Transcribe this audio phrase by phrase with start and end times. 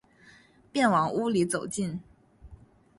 [0.71, 2.01] 便往屋里走进